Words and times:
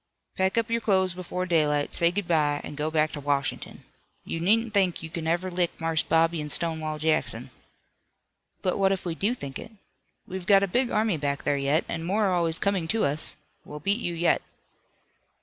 "Pack 0.35 0.57
up 0.57 0.71
your 0.71 0.81
clothes 0.81 1.13
before 1.13 1.45
daylight, 1.45 1.93
say 1.93 2.09
good 2.09 2.27
bye, 2.27 2.59
and 2.63 2.75
go 2.75 2.89
back 2.89 3.11
to 3.11 3.19
Washington. 3.19 3.83
You 4.23 4.39
needn't 4.39 4.73
think 4.73 5.03
you 5.03 5.11
kin 5.11 5.27
ever 5.27 5.51
lick 5.51 5.79
Marse 5.79 6.01
Bobby 6.01 6.41
an' 6.41 6.49
Stonewall 6.49 6.97
Jackson." 6.97 7.51
"But 8.63 8.79
what 8.79 8.91
if 8.91 9.05
we 9.05 9.13
do 9.13 9.35
think 9.35 9.59
it? 9.59 9.71
We've 10.25 10.47
got 10.47 10.63
a 10.63 10.67
big 10.67 10.89
army 10.89 11.17
back 11.17 11.43
there 11.43 11.55
yet, 11.59 11.85
and 11.87 12.03
more 12.03 12.25
are 12.25 12.33
always 12.33 12.57
coming 12.57 12.87
to 12.87 13.05
us. 13.05 13.35
We'll 13.63 13.79
beat 13.79 13.99
you 13.99 14.15
yet." 14.15 14.41